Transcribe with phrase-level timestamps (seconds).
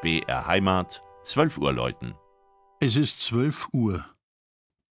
[0.00, 2.14] BR Heimat, 12 Uhr läuten.
[2.78, 4.06] Es ist 12 Uhr.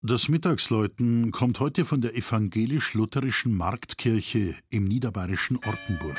[0.02, 6.18] Das Mittagsläuten kommt heute von der evangelisch-lutherischen Marktkirche im niederbayerischen Ortenburg.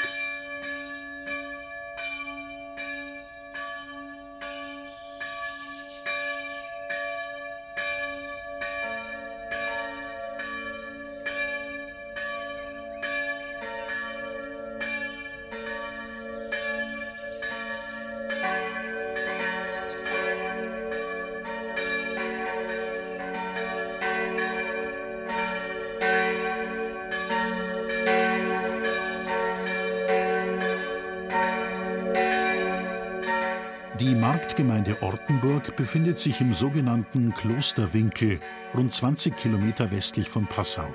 [34.00, 38.38] Die Marktgemeinde Ortenburg befindet sich im sogenannten Klosterwinkel,
[38.72, 40.94] rund 20 Kilometer westlich von Passau.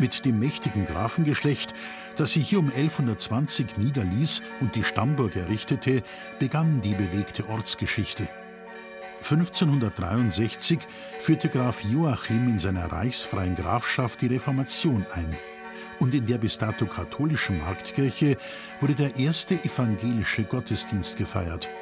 [0.00, 1.74] Mit dem mächtigen Grafengeschlecht,
[2.16, 6.02] das sich hier um 1120 niederließ und die Stammburg errichtete,
[6.40, 8.26] begann die bewegte Ortsgeschichte.
[9.18, 10.80] 1563
[11.20, 15.36] führte Graf Joachim in seiner reichsfreien Grafschaft die Reformation ein.
[16.00, 18.38] Und in der bis dato katholischen Marktkirche
[18.80, 21.70] wurde der erste evangelische Gottesdienst gefeiert–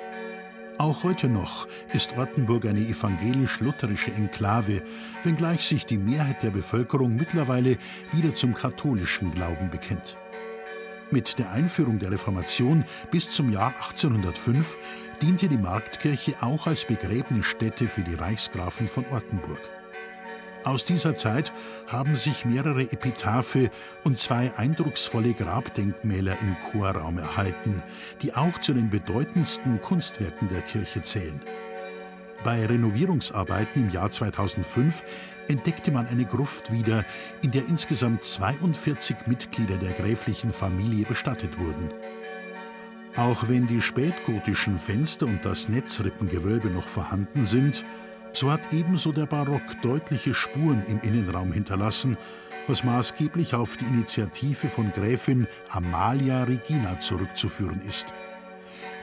[0.81, 4.83] auch heute noch ist Ortenburg eine evangelisch-lutherische Enklave,
[5.23, 7.77] wenngleich sich die Mehrheit der Bevölkerung mittlerweile
[8.13, 10.17] wieder zum katholischen Glauben bekennt.
[11.11, 14.77] Mit der Einführung der Reformation bis zum Jahr 1805
[15.21, 19.80] diente die Marktkirche auch als Begräbnisstätte für die Reichsgrafen von Ortenburg.
[20.65, 21.53] Aus dieser Zeit
[21.87, 23.71] haben sich mehrere Epitaphe
[24.05, 27.83] und zwei eindrucksvolle Grabdenkmäler im Chorraum erhalten,
[28.21, 31.41] die auch zu den bedeutendsten Kunstwerken der Kirche zählen.
[32.45, 35.03] Bei Renovierungsarbeiten im Jahr 2005
[35.49, 37.05] entdeckte man eine Gruft wieder,
[37.43, 41.91] in der insgesamt 42 Mitglieder der gräflichen Familie bestattet wurden.
[43.17, 47.85] Auch wenn die spätgotischen Fenster und das Netzrippengewölbe noch vorhanden sind,
[48.33, 52.17] so hat ebenso der Barock deutliche Spuren im Innenraum hinterlassen,
[52.67, 58.13] was maßgeblich auf die Initiative von Gräfin Amalia Regina zurückzuführen ist.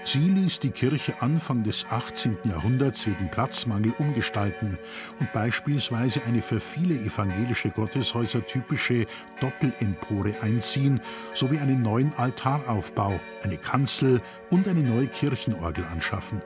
[0.03, 2.37] Sie ließ die Kirche Anfang des 18.
[2.45, 4.77] Jahrhunderts wegen Platzmangel umgestalten
[5.19, 9.05] und beispielsweise eine für viele evangelische Gotteshäuser typische
[9.41, 11.01] Doppelempore einziehen
[11.33, 16.41] sowie einen neuen Altaraufbau, eine Kanzel und eine neue Kirchenorgel anschaffen.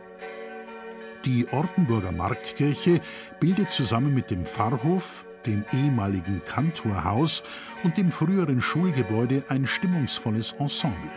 [1.25, 2.99] Die Ortenburger Marktkirche
[3.39, 7.43] bildet zusammen mit dem Pfarrhof, dem ehemaligen Kantorhaus
[7.83, 11.11] und dem früheren Schulgebäude ein stimmungsvolles Ensemble.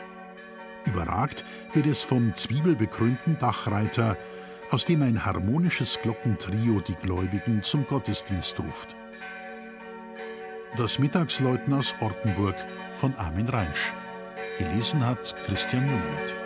[0.87, 4.19] Überragt wird es vom zwiebelbekrönten Dachreiter,
[4.71, 8.95] aus dem ein harmonisches Glockentrio die Gläubigen zum Gottesdienst ruft.
[10.77, 12.57] Das Mittagsläuten aus Ortenburg
[12.95, 13.95] von Armin Reinsch.
[14.59, 16.44] Gelesen hat Christian Jungwirth.